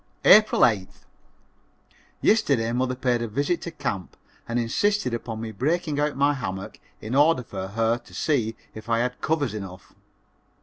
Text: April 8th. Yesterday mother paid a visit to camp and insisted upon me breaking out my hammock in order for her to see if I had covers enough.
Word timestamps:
April 0.25 0.61
8th. 0.61 1.05
Yesterday 2.21 2.71
mother 2.71 2.95
paid 2.95 3.21
a 3.21 3.27
visit 3.27 3.61
to 3.61 3.69
camp 3.69 4.17
and 4.47 4.57
insisted 4.57 5.13
upon 5.13 5.39
me 5.39 5.51
breaking 5.51 5.99
out 5.99 6.17
my 6.17 6.33
hammock 6.33 6.79
in 7.01 7.13
order 7.13 7.43
for 7.43 7.67
her 7.67 7.99
to 7.99 8.13
see 8.15 8.55
if 8.73 8.89
I 8.89 8.97
had 8.97 9.21
covers 9.21 9.53
enough. 9.53 9.93